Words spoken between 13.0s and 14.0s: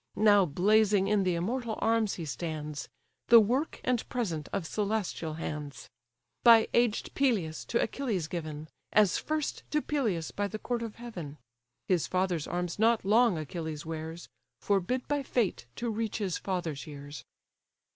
long Achilles